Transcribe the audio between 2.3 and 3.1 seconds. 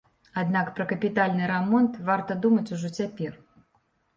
думаць ужо